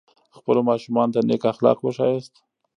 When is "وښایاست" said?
1.81-2.33